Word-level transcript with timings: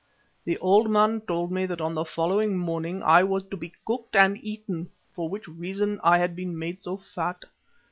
"The 0.45 0.57
old 0.57 0.89
man 0.89 1.21
told 1.27 1.51
me 1.51 1.67
that 1.67 1.79
on 1.79 1.93
the 1.93 2.03
following 2.03 2.57
morning 2.57 3.03
I 3.03 3.21
was 3.21 3.43
to 3.43 3.55
be 3.55 3.73
cooked 3.85 4.15
and 4.15 4.35
eaten, 4.43 4.89
for 5.13 5.29
which 5.29 5.47
reason 5.47 5.99
I 6.03 6.17
had 6.17 6.35
been 6.35 6.57
made 6.57 6.81
so 6.81 6.97
fat. 6.97 7.45